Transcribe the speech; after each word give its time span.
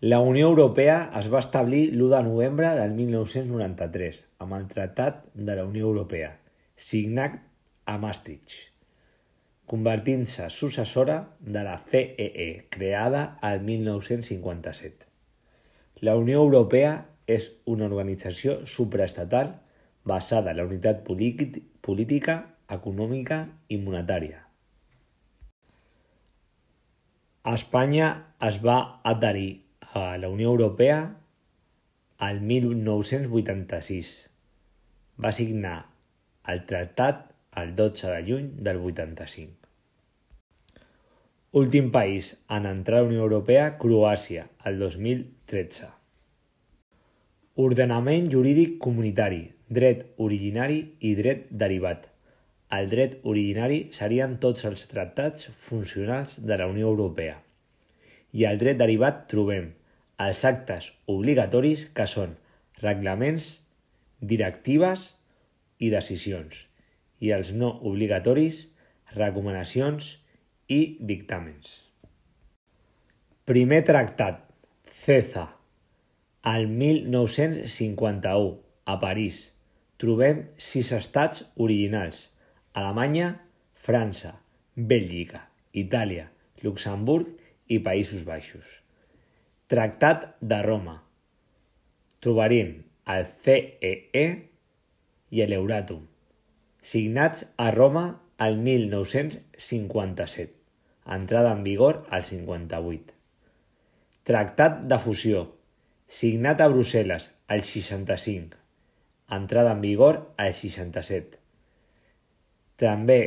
La 0.00 0.20
Unió 0.20 0.50
Europea 0.50 1.10
es 1.16 1.30
va 1.32 1.38
establir 1.40 1.86
l'1 1.94 2.10
de 2.12 2.18
novembre 2.26 2.68
del 2.76 2.90
1993 2.92 4.18
amb 4.44 4.52
el 4.52 4.66
Tractat 4.68 5.22
de 5.32 5.56
la 5.56 5.64
Unió 5.64 5.86
Europea, 5.88 6.34
signat 6.76 7.38
a 7.88 7.94
Maastricht, 7.96 8.74
convertint-se 9.64 10.50
successora 10.52 11.16
de 11.40 11.64
la 11.64 11.78
CEE, 11.78 12.68
creada 12.68 13.38
el 13.40 13.64
1957. 13.64 15.08
La 16.04 16.20
Unió 16.20 16.44
Europea 16.44 17.06
és 17.24 17.54
una 17.64 17.88
organització 17.88 18.66
supraestatal 18.68 19.62
basada 20.04 20.52
en 20.52 20.60
la 20.60 20.68
unitat 20.68 21.06
política, 21.08 22.40
econòmica 22.68 23.46
i 23.72 23.80
monetària. 23.80 24.44
Espanya 27.48 28.34
es 28.44 28.60
va 28.60 29.00
adherir 29.02 29.65
a 29.96 30.18
la 30.18 30.28
Unió 30.28 30.50
Europea 30.50 31.16
el 32.20 32.42
1986. 32.42 34.28
Va 35.24 35.30
signar 35.32 35.86
el 36.52 36.66
tractat 36.68 37.30
el 37.56 37.74
12 37.78 38.10
de 38.12 38.18
juny 38.26 38.50
del 38.66 38.76
85. 38.76 39.54
Últim 41.52 41.88
país 41.92 42.34
en 42.50 42.66
entrar 42.66 42.98
a 42.98 43.02
la 43.04 43.08
Unió 43.08 43.22
Europea, 43.22 43.78
Croàcia, 43.78 44.50
el 44.68 44.78
2013. 44.78 45.88
Ordenament 47.54 48.28
jurídic 48.28 48.76
comunitari, 48.76 49.40
dret 49.72 50.04
originari 50.18 50.82
i 51.00 51.14
dret 51.16 51.48
derivat. 51.48 52.10
El 52.68 52.92
dret 52.92 53.16
originari 53.24 53.80
serien 53.96 54.36
tots 54.44 54.68
els 54.68 54.84
tractats 54.92 55.48
funcionals 55.70 56.36
de 56.44 56.60
la 56.60 56.68
Unió 56.68 56.92
Europea. 56.92 57.40
I 58.36 58.44
al 58.44 58.60
dret 58.60 58.76
derivat 58.76 59.24
trobem 59.32 59.72
els 60.22 60.42
actes 60.48 60.90
obligatoris 61.12 61.86
que 61.96 62.06
són 62.08 62.36
reglaments, 62.82 63.48
directives 64.20 65.10
i 65.78 65.90
decisions, 65.92 66.64
i 67.20 67.32
els 67.36 67.52
no 67.52 67.72
obligatoris, 67.88 68.66
recomanacions 69.16 70.16
i 70.72 70.96
dictàmens. 71.00 71.82
Primer 73.46 73.82
tractat, 73.86 74.40
CESA, 74.86 75.46
al 76.42 76.66
1951, 76.70 78.56
a 78.86 78.96
París. 79.02 79.50
Trobem 79.98 80.44
sis 80.60 80.92
estats 80.94 81.44
originals, 81.56 82.28
Alemanya, 82.76 83.32
França, 83.74 84.36
Bèlgica, 84.76 85.46
Itàlia, 85.72 86.28
Luxemburg 86.62 87.32
i 87.72 87.80
Països 87.82 88.26
Baixos. 88.28 88.85
Tractat 89.66 90.36
de 90.46 90.62
Roma. 90.62 90.92
Trobaríem 92.22 92.68
el 93.10 93.24
CEE 93.26 94.22
i 95.34 95.40
l'Euràtom, 95.50 96.04
signats 96.90 97.42
a 97.64 97.72
Roma 97.74 98.04
el 98.46 98.60
1957, 98.68 100.54
entrada 101.18 101.50
en 101.58 101.66
vigor 101.66 101.98
al 102.14 102.22
58. 102.30 103.10
Tractat 104.30 104.78
de 104.86 105.00
fusió, 105.02 105.42
signat 106.06 106.62
a 106.62 106.70
Brussel·les 106.70 107.28
el 107.50 107.66
65, 107.72 108.62
entrada 109.40 109.74
en 109.74 109.82
vigor 109.82 110.22
al 110.38 110.54
67. 110.62 111.42
També 112.86 113.20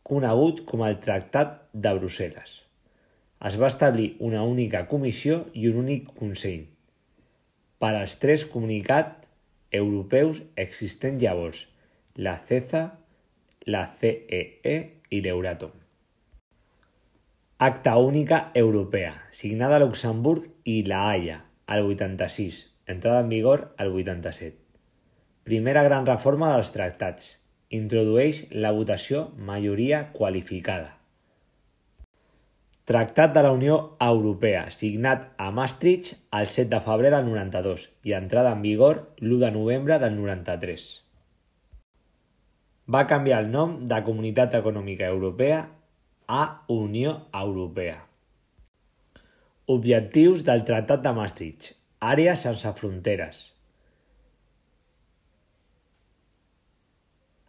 conegut 0.00 0.64
com 0.64 0.88
el 0.88 1.02
Tractat 1.04 1.58
de 1.76 1.98
Brussel·les 2.00 2.61
es 3.48 3.58
va 3.60 3.70
establir 3.72 4.12
una 4.20 4.42
única 4.46 4.86
comissió 4.90 5.42
i 5.54 5.66
un 5.70 5.80
únic 5.82 6.12
consell 6.18 6.68
per 7.82 7.96
als 7.98 8.14
tres 8.22 8.44
comunicats 8.46 9.26
europeus 9.74 10.42
existents 10.54 11.22
llavors, 11.22 11.64
la 12.14 12.36
CESA, 12.38 12.82
la 13.66 13.86
CEE 13.98 14.76
i 15.10 15.20
l'Euratom. 15.24 15.72
Acta 17.58 17.96
Única 17.96 18.50
Europea, 18.54 19.12
signada 19.30 19.76
a 19.76 19.82
Luxemburg 19.82 20.48
i 20.64 20.82
La 20.86 21.08
Haia, 21.10 21.42
al 21.66 21.86
86, 21.86 22.62
entrada 22.86 23.20
en 23.20 23.28
vigor 23.28 23.74
al 23.78 23.90
87. 23.90 24.58
Primera 25.42 25.82
gran 25.82 26.06
reforma 26.06 26.52
dels 26.54 26.70
tractats. 26.74 27.38
Introdueix 27.70 28.44
la 28.52 28.70
votació 28.76 29.30
majoria 29.38 30.10
qualificada. 30.12 31.01
Tractat 32.84 33.30
de 33.30 33.42
la 33.46 33.52
Unió 33.54 33.74
Europea, 34.02 34.64
signat 34.74 35.28
a 35.38 35.52
Maastricht 35.54 36.16
el 36.34 36.48
7 36.50 36.66
de 36.72 36.80
febrer 36.82 37.12
del 37.14 37.28
92 37.28 37.84
i 38.02 38.14
entrada 38.16 38.56
en 38.56 38.64
vigor 38.64 38.98
l'1 39.20 39.38
de 39.44 39.50
novembre 39.54 39.98
del 40.02 40.16
93. 40.16 40.86
Va 42.90 43.04
canviar 43.06 43.38
el 43.44 43.52
nom 43.52 43.76
de 43.86 44.00
Comunitat 44.02 44.56
Econòmica 44.58 45.06
Europea 45.06 45.60
a 46.26 46.42
Unió 46.66 47.12
Europea. 47.30 48.00
Objectius 49.76 50.42
del 50.42 50.66
Tractat 50.66 51.06
de 51.06 51.12
Maastricht. 51.14 51.76
Àrea 52.02 52.34
sense 52.34 52.72
fronteres. 52.80 53.44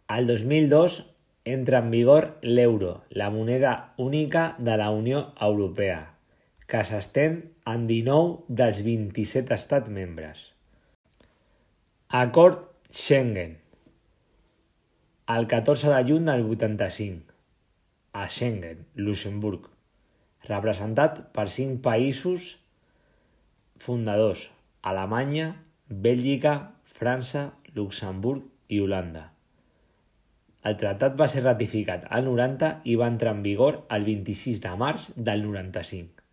El 0.06 0.30
2002 0.30 1.02
entra 1.44 1.78
en 1.78 1.90
vigor 1.90 2.38
l'euro, 2.42 3.02
la 3.10 3.28
moneda 3.30 3.92
única 3.98 4.56
de 4.58 4.76
la 4.76 4.90
Unió 4.90 5.34
Europea, 5.40 6.14
que 6.66 6.80
s'estén 6.88 7.52
en 7.68 7.84
19 7.86 8.48
dels 8.48 8.80
27 8.86 9.52
estats 9.54 9.92
membres. 9.92 10.54
Acord 12.08 12.70
Schengen. 12.88 13.58
El 15.28 15.46
14 15.48 15.92
de 15.92 16.00
juny 16.08 16.24
del 16.30 16.48
85. 16.48 17.32
A 18.12 18.28
Schengen, 18.28 18.86
Luxemburg. 18.94 19.68
Representat 20.48 21.20
per 21.36 21.48
cinc 21.48 21.80
països 21.84 22.54
fundadors. 23.80 24.50
Alemanya, 24.84 25.54
Bèlgica, 25.88 26.74
França, 26.84 27.52
Luxemburg 27.74 28.44
i 28.68 28.80
Holanda. 28.80 29.33
El 30.68 30.78
tractat 30.80 31.16
va 31.20 31.26
ser 31.28 31.42
ratificat 31.44 32.06
al 32.16 32.24
90 32.24 32.70
i 32.88 32.94
va 32.96 33.10
entrar 33.12 33.34
en 33.36 33.42
vigor 33.44 33.82
el 33.96 34.06
26 34.06 34.62
de 34.64 34.72
març 34.80 35.10
del 35.26 35.44
95. 35.44 36.24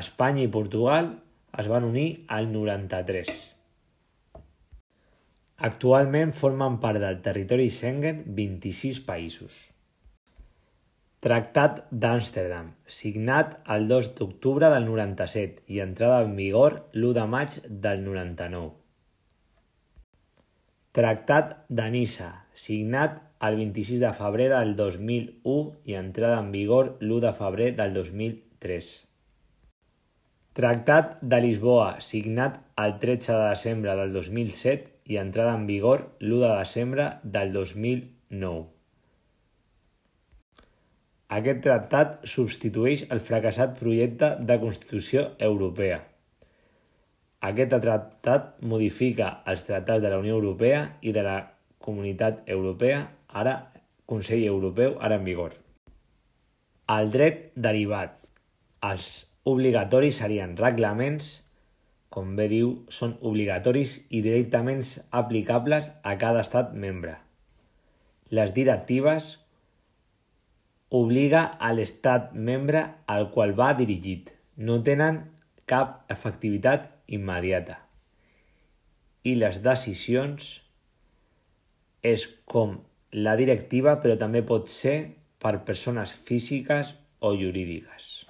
Espanya 0.00 0.46
i 0.46 0.52
Portugal 0.54 1.10
es 1.60 1.68
van 1.72 1.84
unir 1.84 2.08
al 2.38 2.48
93. 2.52 3.34
Actualment 5.68 6.32
formen 6.36 6.80
part 6.80 7.00
del 7.00 7.20
territori 7.24 7.68
Schengen 7.72 8.24
26 8.40 9.02
països. 9.08 9.60
Tractat 11.26 11.78
d'Amsterdam, 11.90 12.72
signat 12.86 13.54
el 13.76 13.88
2 13.92 14.10
d'octubre 14.18 14.68
del 14.72 14.84
97 14.88 15.64
i 15.76 15.80
entrada 15.84 16.22
en 16.24 16.36
vigor 16.40 16.76
l'1 16.92 17.14
de 17.20 17.24
maig 17.36 17.56
del 17.68 18.04
99. 18.04 18.74
Tractat 20.96 21.56
de 21.68 21.88
Nissa, 21.92 22.28
signat 22.56 23.18
el 23.40 23.56
26 23.56 24.00
de 24.00 24.12
febrer 24.16 24.48
del 24.52 24.76
2001 24.76 25.74
i 25.84 25.96
entrada 25.98 26.38
en 26.40 26.52
vigor 26.52 26.96
l'1 27.00 27.20
de 27.26 27.32
febrer 27.36 27.74
del 27.76 27.92
2003. 27.94 28.92
Tractat 30.56 31.18
de 31.20 31.40
Lisboa, 31.44 32.00
signat 32.00 32.62
el 32.80 32.96
13 32.98 33.32
de 33.32 33.48
desembre 33.50 33.96
del 33.98 34.12
2007 34.14 35.12
i 35.12 35.18
entrada 35.20 35.52
en 35.54 35.66
vigor 35.68 36.08
l'1 36.20 36.40
de 36.46 36.54
desembre 36.56 37.10
del 37.22 37.52
2009. 37.52 38.64
Aquest 41.36 41.60
tractat 41.66 42.20
substitueix 42.22 43.02
el 43.10 43.20
fracassat 43.20 43.72
projecte 43.80 44.36
de 44.48 44.56
Constitució 44.62 45.32
Europea. 45.42 45.98
Aquest 47.46 47.74
tractat 47.82 48.54
modifica 48.62 49.42
els 49.50 49.66
tractats 49.66 50.02
de 50.02 50.12
la 50.12 50.20
Unió 50.22 50.38
Europea 50.38 50.84
i 51.02 51.12
de 51.12 51.24
la 51.26 51.36
Comunitat 51.82 52.48
Europea, 52.50 53.02
ara 53.36 53.56
Consell 54.06 54.44
Europeu, 54.46 54.96
ara 55.00 55.18
en 55.20 55.24
vigor. 55.26 55.56
El 56.96 57.10
dret 57.10 57.50
derivat. 57.58 58.20
Els 58.86 59.06
obligatoris 59.50 60.20
serien 60.22 60.54
reglaments, 60.58 61.32
com 62.14 62.36
bé 62.38 62.46
diu, 62.52 62.70
són 62.88 63.16
obligatoris 63.26 63.98
i 64.14 64.22
directament 64.22 64.84
aplicables 65.22 65.90
a 66.06 66.14
cada 66.22 66.44
estat 66.46 66.72
membre. 66.86 67.16
Les 68.30 68.54
directives 68.54 69.32
obliga 70.94 71.42
a 71.58 71.72
l'estat 71.74 72.32
membre 72.32 72.82
al 73.10 73.30
qual 73.34 73.54
va 73.58 73.72
dirigit. 73.74 74.30
No 74.56 74.78
tenen 74.86 75.24
cap 75.66 76.04
efectivitat 76.14 76.88
immediata. 77.10 77.80
I 79.26 79.34
les 79.34 79.58
decisions 79.62 80.60
és 82.06 82.26
com 82.46 82.78
la 83.12 83.36
directiva, 83.36 84.00
però 84.02 84.16
també 84.18 84.42
pot 84.42 84.68
ser 84.72 84.96
per 85.38 85.64
persones 85.64 86.12
físiques 86.12 86.94
o 87.20 87.32
jurídiques. 87.36 88.26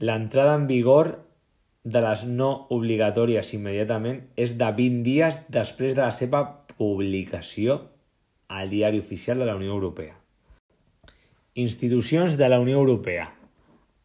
L'entrada 0.00 0.54
en 0.54 0.66
vigor 0.68 1.16
de 1.84 2.00
les 2.04 2.24
no 2.26 2.66
obligatòries 2.74 3.52
immediatament 3.56 4.20
és 4.36 4.54
de 4.60 4.68
20 4.76 5.02
dies 5.06 5.40
després 5.48 5.96
de 5.96 6.04
la 6.04 6.12
seva 6.12 6.42
publicació 6.78 7.80
al 8.48 8.70
Diari 8.70 9.00
Oficial 9.02 9.38
de 9.38 9.48
la 9.48 9.56
Unió 9.56 9.74
Europea. 9.74 10.14
Institucions 11.54 12.38
de 12.38 12.48
la 12.48 12.60
Unió 12.60 12.78
Europea. 12.78 13.32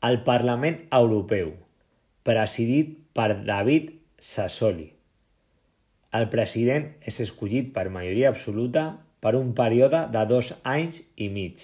El 0.02 0.24
Parlament 0.24 0.82
Europeu, 0.92 1.54
presidit 2.24 2.98
per 3.14 3.44
David 3.46 3.94
Sassoli. 4.20 4.90
El 6.14 6.28
president 6.34 6.90
és 7.02 7.20
escollit 7.24 7.72
per 7.74 7.88
majoria 7.94 8.34
absoluta 8.34 8.84
per 9.24 9.38
un 9.40 9.54
període 9.56 10.04
de 10.12 10.26
dos 10.28 10.52
anys 10.68 11.00
i 11.16 11.30
mig. 11.32 11.64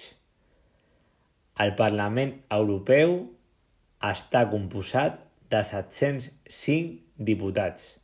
El 1.60 1.74
Parlament 1.76 2.32
Europeu 2.56 3.18
està 4.10 4.46
composat 4.48 5.18
de 5.52 5.60
705 5.66 7.26
diputats, 7.30 7.98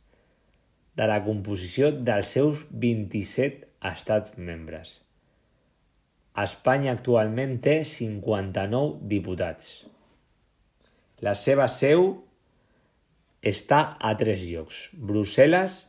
de 0.97 1.07
la 1.09 1.17
composició 1.25 1.89
dels 1.91 2.29
seus 2.37 2.61
27 2.85 3.65
estats 3.91 4.37
membres. 4.37 4.99
Espanya 6.37 6.93
actualment 6.93 7.55
té 7.65 7.79
59 7.89 9.07
diputats. 9.09 9.71
La 11.25 11.33
seva 11.33 11.65
seu 11.73 12.11
està 13.41 13.79
a 13.97 14.13
tres 14.19 14.43
llocs, 14.45 14.83
Brussel·les, 14.93 15.79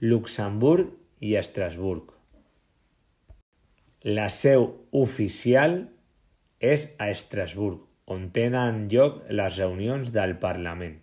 Luxemburg 0.00 0.94
i 1.20 1.36
Estrasburg. 1.36 2.19
La 4.00 4.30
seu 4.32 4.62
oficial 4.96 5.74
és 6.56 6.86
a 6.96 7.10
Estrasburg, 7.12 7.82
on 8.08 8.30
tenen 8.32 8.86
lloc 8.88 9.20
les 9.28 9.58
reunions 9.60 10.08
del 10.14 10.38
Parlament. 10.40 10.96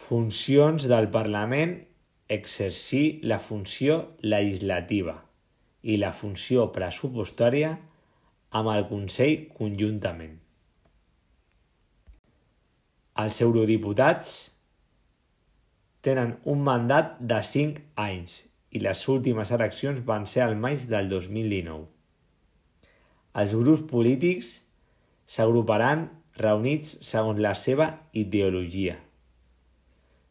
Funcions 0.00 0.88
del 0.88 1.10
Parlament 1.12 1.76
exercir 2.32 3.20
la 3.20 3.38
funció 3.38 4.16
legislativa 4.22 5.18
i 5.82 6.00
la 6.00 6.14
funció 6.16 6.70
pressupostària 6.72 7.76
amb 8.56 8.72
el 8.72 8.88
Consell 8.88 9.48
conjuntament. 9.60 10.38
Els 13.20 13.42
eurodiputats 13.44 14.36
tenen 16.00 16.38
un 16.48 16.64
mandat 16.64 17.18
de 17.20 17.44
5 17.44 17.84
anys 18.00 18.40
i 18.70 18.82
les 18.82 19.02
últimes 19.10 19.50
eleccions 19.56 20.00
van 20.06 20.26
ser 20.30 20.44
al 20.44 20.56
maig 20.56 20.86
del 20.90 21.08
2019. 21.10 21.86
Els 23.40 23.54
grups 23.54 23.84
polítics 23.90 24.50
s'agruparan 25.30 26.08
reunits 26.40 26.96
segons 27.06 27.38
la 27.42 27.54
seva 27.54 27.90
ideologia. 28.16 28.96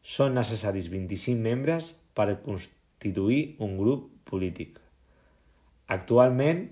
Són 0.00 0.36
necessaris 0.36 0.88
25 0.92 1.40
membres 1.40 1.92
per 2.16 2.40
constituir 2.44 3.56
un 3.64 3.76
grup 3.80 4.08
polític. 4.28 4.78
Actualment 5.88 6.66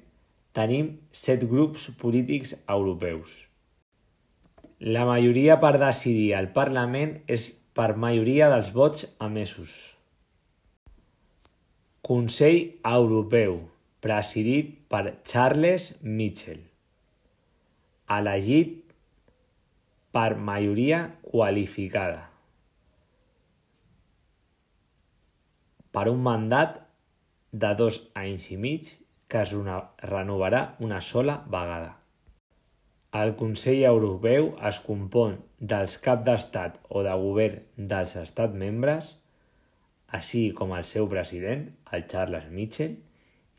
tenim 0.56 0.94
7 1.12 1.46
grups 1.50 1.90
polítics 2.00 2.54
europeus. 2.66 3.44
La 4.80 5.04
majoria 5.04 5.58
per 5.58 5.76
decidir 5.80 6.32
al 6.38 6.52
Parlament 6.54 7.18
és 7.26 7.50
per 7.74 7.96
majoria 7.96 8.48
dels 8.52 8.72
vots 8.74 9.06
emesos. 9.22 9.97
Consell 12.08 12.78
Europeu 12.88 13.58
presidit 14.00 14.70
per 14.88 15.18
Charles 15.28 15.90
Michel, 16.00 16.62
elegit 18.16 18.78
per 20.16 20.30
majoria 20.40 21.02
qualificada, 21.20 22.22
per 25.92 26.06
un 26.08 26.24
mandat 26.24 26.80
de 27.52 27.74
dos 27.82 28.00
anys 28.24 28.48
i 28.56 28.58
mig 28.64 28.88
que 29.28 29.44
es 29.44 29.52
renovarà 29.52 30.64
una 30.80 31.04
sola 31.12 31.42
vegada. 31.44 31.92
El 33.20 33.36
Consell 33.36 33.84
Europeu 33.92 34.54
es 34.72 34.80
compon 34.88 35.36
dels 35.60 36.00
cap 36.08 36.24
d'estat 36.24 36.80
o 36.88 37.04
de 37.04 37.20
govern 37.28 37.86
dels 37.92 38.16
estats 38.24 38.56
membres, 38.56 39.18
així 40.08 40.48
com 40.56 40.72
el 40.76 40.86
seu 40.88 41.08
president, 41.08 41.66
el 41.92 42.06
Charles 42.08 42.48
Michel, 42.50 42.96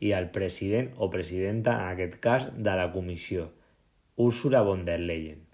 i 0.00 0.12
el 0.16 0.30
president 0.34 0.90
o 0.96 1.10
presidenta, 1.12 1.76
en 1.76 1.94
aquest 1.94 2.16
cas, 2.24 2.48
de 2.56 2.74
la 2.76 2.88
comissió, 2.92 3.50
Ursula 4.16 4.62
von 4.66 4.84
der 4.84 4.98
Leyen. 5.00 5.44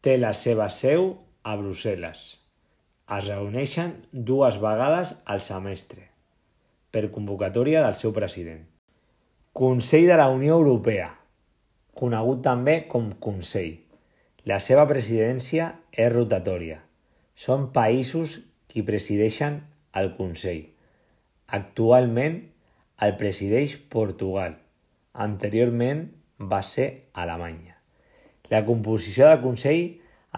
Té 0.00 0.16
la 0.18 0.32
seva 0.34 0.68
seu 0.72 1.12
a 1.44 1.56
Brussel·les. 1.60 2.20
Es 3.10 3.26
reuneixen 3.26 3.96
dues 4.12 4.58
vegades 4.62 5.14
al 5.24 5.42
semestre, 5.44 6.04
per 6.90 7.10
convocatòria 7.14 7.84
del 7.86 7.96
seu 7.98 8.14
president. 8.16 8.66
Consell 9.52 10.06
de 10.10 10.18
la 10.20 10.28
Unió 10.30 10.58
Europea, 10.60 11.08
conegut 11.94 12.44
també 12.46 12.76
com 12.90 13.10
Consell. 13.22 13.80
La 14.46 14.60
seva 14.62 14.86
presidència 14.88 15.72
és 15.92 16.12
rotatòria. 16.12 16.80
Són 17.40 17.70
països 17.72 18.34
qui 18.68 18.82
presideixen 18.84 19.54
el 19.96 20.10
Consell. 20.18 20.66
Actualment 21.58 22.36
el 23.06 23.14
presideix 23.22 23.78
Portugal. 23.94 24.58
Anteriorment 25.26 26.04
va 26.52 26.60
ser 26.66 26.86
Alemanya. 27.24 27.78
La 28.52 28.60
composició 28.68 29.30
del 29.30 29.40
Consell 29.46 29.86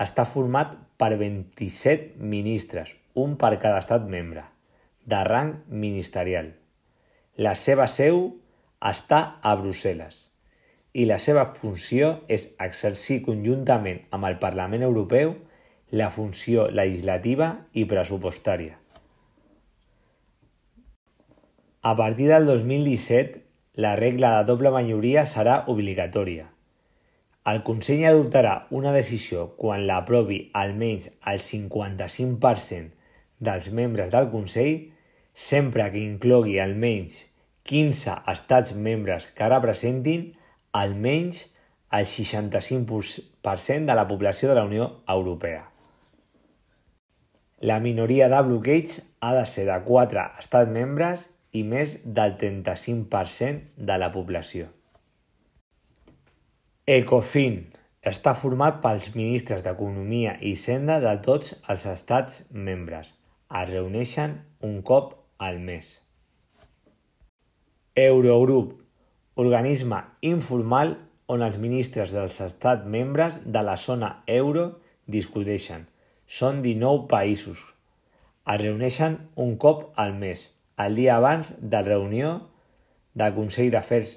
està 0.06 0.28
format 0.28 0.78
per 1.00 1.16
27 1.18 2.22
ministres, 2.22 2.94
un 3.18 3.34
per 3.40 3.56
cada 3.58 3.82
estat 3.82 4.06
membre, 4.06 4.46
de 5.02 5.26
rang 5.26 5.56
ministerial. 5.66 6.54
La 7.34 7.56
seva 7.58 7.88
seu 7.90 8.28
està 8.78 9.24
a 9.42 9.58
Brussel·les 9.58 10.28
i 10.92 11.06
la 11.08 11.18
seva 11.24 11.48
funció 11.56 12.18
és 12.28 12.52
exercir 12.60 13.24
conjuntament 13.26 14.04
amb 14.14 14.28
el 14.28 14.38
Parlament 14.42 14.84
Europeu 14.86 15.34
la 15.92 16.08
funció 16.08 16.70
legislativa 16.72 17.66
i 17.76 17.84
pressupostària. 17.84 18.78
A 21.82 21.92
partir 21.96 22.28
del 22.30 22.46
2017, 22.46 23.42
la 23.74 23.96
regla 23.96 24.38
de 24.38 24.46
doble 24.48 24.70
majoria 24.72 25.26
serà 25.28 25.64
obligatòria. 25.68 26.46
El 27.44 27.60
Consell 27.66 28.04
adoptarà 28.08 28.54
una 28.70 28.92
decisió 28.94 29.48
quan 29.58 29.84
l'aprovi 29.88 30.38
almenys 30.56 31.10
el 31.28 31.42
55% 31.42 32.94
dels 33.42 33.68
membres 33.74 34.12
del 34.14 34.30
Consell, 34.30 34.78
sempre 35.34 35.90
que 35.90 36.00
inclogui 36.00 36.56
almenys 36.62 37.18
15 37.68 38.14
estats 38.32 38.72
membres 38.78 39.28
que 39.36 39.50
representin 39.50 40.30
almenys 40.72 41.44
el 41.92 42.06
65% 42.06 43.84
de 43.90 44.00
la 44.00 44.08
població 44.08 44.48
de 44.48 44.54
la 44.54 44.64
Unió 44.64 45.02
Europea. 45.08 45.71
La 47.62 47.78
minoria 47.78 48.26
de 48.26 48.40
bloqueig 48.42 48.96
ha 49.20 49.28
de 49.36 49.42
ser 49.46 49.68
de 49.68 49.76
4 49.86 50.22
estats 50.42 50.70
membres 50.74 51.28
i 51.54 51.60
més 51.62 51.92
del 52.02 52.32
35% 52.40 53.76
de 53.76 53.98
la 54.02 54.08
població. 54.10 54.66
Ecofin 56.90 57.60
està 58.02 58.32
format 58.34 58.80
pels 58.82 59.12
ministres 59.14 59.62
d'Economia 59.62 60.32
i 60.42 60.56
Senda 60.58 60.96
de 61.04 61.12
tots 61.22 61.54
els 61.70 61.86
estats 61.86 62.40
membres. 62.50 63.12
Es 63.46 63.70
reuneixen 63.70 64.40
un 64.66 64.82
cop 64.82 65.14
al 65.38 65.62
mes. 65.62 65.92
Eurogrup, 67.94 68.74
organisme 69.38 70.02
informal 70.34 70.96
on 71.30 71.46
els 71.46 71.62
ministres 71.62 72.10
dels 72.10 72.42
estats 72.42 72.90
membres 72.90 73.38
de 73.46 73.62
la 73.62 73.78
zona 73.78 74.16
euro 74.26 74.80
discuteixen. 75.06 75.91
Són 76.32 76.62
19 76.64 77.10
països. 77.10 77.60
Es 78.48 78.60
reuneixen 78.60 79.18
un 79.42 79.50
cop 79.60 79.82
al 80.00 80.14
mes 80.16 80.46
el 80.80 80.94
dia 80.96 81.16
abans 81.20 81.50
de 81.60 81.76
la 81.76 81.82
reunió 81.84 82.30
del 83.20 83.34
Consell 83.36 83.68
d'Afers 83.74 84.14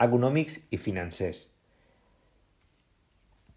Econòmics 0.00 0.56
i 0.72 0.78
Financers. 0.80 1.42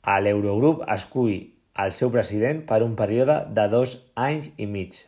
A 0.04 0.18
l'Eurogrup 0.20 0.82
escull 0.96 1.38
el 1.86 1.94
seu 1.96 2.12
president 2.12 2.60
per 2.68 2.82
un 2.84 2.98
període 3.00 3.38
de 3.56 3.66
dos 3.72 3.96
anys 4.26 4.52
i 4.58 4.68
mig. 4.74 5.00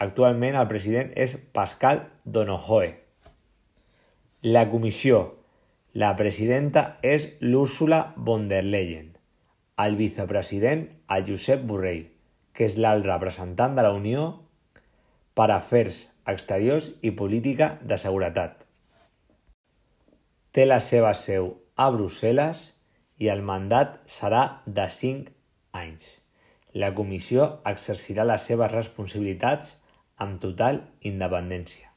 Actualment 0.00 0.56
el 0.62 0.70
president 0.72 1.12
és 1.26 1.36
Pascal 1.58 2.00
Donohoe. 2.24 2.94
La 4.48 4.64
comissió. 4.72 5.20
La 5.92 6.14
presidenta 6.16 6.96
és 7.04 7.28
l'Úrsula 7.44 8.00
von 8.16 8.48
der 8.48 8.64
Leyen. 8.64 9.12
El 9.84 10.00
vicepresident, 10.00 10.88
el 11.12 11.28
Josep 11.28 11.68
Borrell, 11.68 12.06
que 12.52 12.66
és 12.68 12.76
l'alt 12.78 13.06
representant 13.08 13.76
de 13.76 13.84
la 13.86 13.92
Unió 13.96 14.26
per 15.34 15.48
a 15.50 15.58
Afers 15.58 16.02
Exteriors 16.28 16.90
i 17.02 17.12
Política 17.16 17.76
de 17.82 17.98
Seguretat. 17.98 18.66
Té 20.52 20.66
la 20.68 20.78
seva 20.84 21.14
seu 21.16 21.54
a 21.80 21.88
Brussel·les 21.94 22.66
i 23.22 23.30
el 23.32 23.40
mandat 23.46 24.00
serà 24.08 24.42
de 24.66 24.84
5 24.88 25.32
anys. 25.78 26.18
La 26.72 26.92
comissió 26.96 27.48
exercirà 27.68 28.26
les 28.28 28.44
seves 28.48 28.72
responsabilitats 28.72 29.76
amb 30.20 30.40
total 30.40 30.82
independència. 31.00 31.88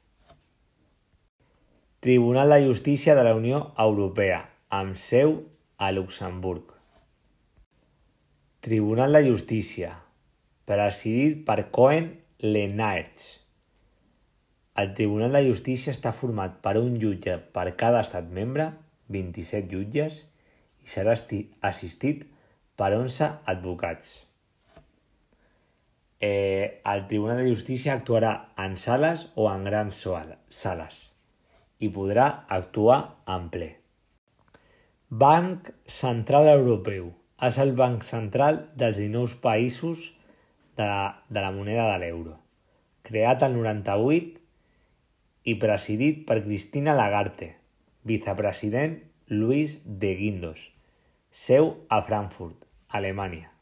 Tribunal 2.05 2.53
de 2.53 2.61
Justícia 2.67 3.15
de 3.15 3.23
la 3.25 3.35
Unió 3.35 3.73
Europea, 3.81 4.39
amb 4.69 4.95
seu 4.95 5.39
a 5.77 5.91
Luxemburg. 5.91 6.71
Tribunal 8.61 9.13
de 9.13 9.23
Justícia, 9.27 10.04
presidit 10.65 11.43
per 11.45 11.69
Cohen 11.71 12.11
Lenaerts. 12.39 13.25
El 14.75 14.93
Tribunal 14.97 15.37
de 15.37 15.45
Justícia 15.45 15.93
està 15.95 16.11
format 16.11 16.57
per 16.65 16.75
un 16.81 16.97
jutge 16.99 17.37
per 17.55 17.69
cada 17.79 18.01
estat 18.03 18.27
membre, 18.27 18.73
27 19.13 19.69
jutges, 19.71 20.25
i 20.83 20.89
serà 20.91 21.15
assistit 21.69 22.25
per 22.75 22.91
11 22.97 23.29
advocats. 23.53 24.11
Eh, 26.19 26.81
el 26.83 27.05
Tribunal 27.07 27.39
de 27.43 27.49
Justícia 27.49 27.93
actuarà 27.93 28.33
en 28.59 28.75
sales 28.81 29.29
o 29.35 29.47
en 29.51 29.63
grans 29.69 30.01
sales 30.49 30.99
i 31.79 31.89
podrà 31.91 32.27
actuar 32.49 32.99
en 33.31 33.49
ple. 33.53 33.71
Banc 35.09 35.69
Central 35.85 36.49
Europeu 36.51 37.11
és 37.47 37.57
el 37.61 37.73
banc 37.77 38.03
central 38.07 38.61
dels 38.79 38.99
19 39.01 39.39
països 39.43 40.05
de 40.77 40.83
la, 40.83 41.23
de 41.29 41.41
la 41.41 41.51
moneda 41.51 41.87
de 41.93 41.99
l'euro, 42.03 42.37
creat 43.07 43.45
el 43.47 43.55
98 43.57 44.41
i 45.45 45.57
presidit 45.61 46.23
per 46.27 46.41
Cristina 46.43 46.95
Lagarde, 46.97 47.53
vicepresident 48.03 48.99
Luis 49.27 49.79
de 49.85 50.13
Guindos, 50.19 50.69
seu 51.31 51.73
a 51.89 52.01
Frankfurt, 52.05 52.65
Alemanya. 52.89 53.54